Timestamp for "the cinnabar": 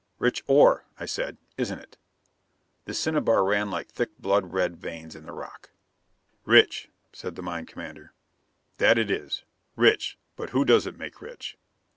2.85-3.43